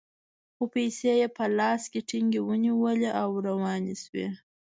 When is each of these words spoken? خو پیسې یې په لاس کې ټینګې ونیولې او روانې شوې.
خو 0.55 0.63
پیسې 0.75 1.11
یې 1.21 1.27
په 1.37 1.43
لاس 1.57 1.81
کې 1.91 1.99
ټینګې 2.09 2.41
ونیولې 2.47 3.09
او 3.21 3.29
روانې 3.47 3.95
شوې. 4.03 4.27